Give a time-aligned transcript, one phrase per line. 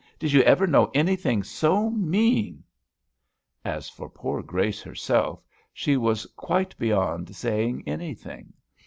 [0.17, 2.63] did you ever know anything so mean?"
[3.63, 8.51] As for poor Grace herself, she was quite beyond saying anything.